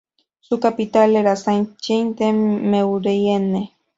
Su 0.39 0.59
capital 0.59 1.15
era 1.15 1.35
Saint-Jean-de-Maurienne. 1.35 3.75